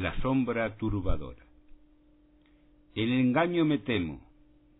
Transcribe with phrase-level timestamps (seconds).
[0.00, 1.44] la sombra turbadora.
[2.94, 4.20] El engaño me temo,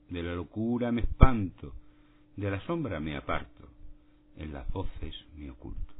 [0.08, 1.72] de la locura me espanto,
[2.36, 3.68] de la sombra me aparto,
[4.36, 5.94] en las voces me oculto.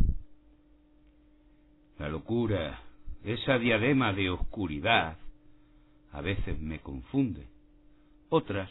[1.98, 2.80] La locura,
[3.22, 5.18] esa diadema de oscuridad,
[6.12, 7.46] a veces me confunde,
[8.30, 8.70] otras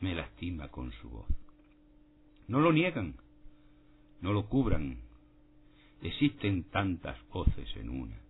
[0.00, 1.26] me lastima con su voz.
[2.48, 3.16] No lo niegan,
[4.20, 4.98] no lo cubran,
[6.02, 8.29] existen tantas voces en una.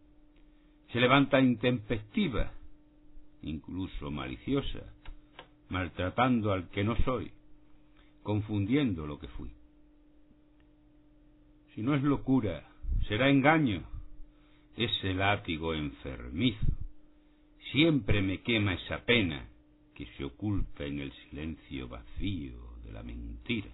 [0.92, 2.52] Se levanta intempestiva,
[3.42, 4.92] incluso maliciosa,
[5.68, 7.30] maltratando al que no soy,
[8.22, 9.50] confundiendo lo que fui.
[11.74, 12.68] Si no es locura,
[13.06, 13.84] será engaño,
[14.76, 16.66] ese látigo enfermizo.
[17.70, 19.48] Siempre me quema esa pena
[19.94, 23.70] que se oculta en el silencio vacío de la mentira.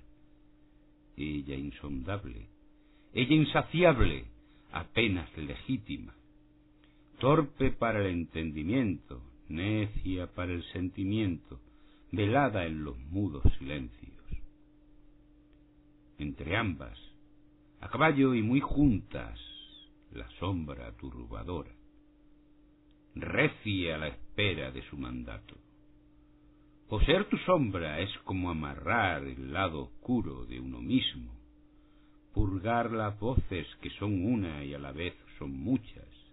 [1.16, 2.48] Ella insondable,
[3.14, 4.26] ella insaciable,
[4.72, 6.14] apenas legítima,
[7.18, 11.60] torpe para el entendimiento, necia para el sentimiento,
[12.12, 14.12] velada en los mudos silencios.
[16.18, 16.98] Entre ambas,
[17.80, 19.38] a caballo y muy juntas,
[20.12, 21.72] la sombra turbadora,
[23.14, 25.54] recia la espera de su mandato.
[26.88, 31.32] Poseer tu sombra es como amarrar el lado oscuro de uno mismo,
[32.32, 36.25] purgar las voces que son una y a la vez son muchas,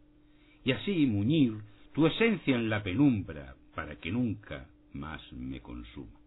[0.63, 1.53] y así muñir
[1.93, 6.22] tu esencia en la penumbra para que nunca más me consuma.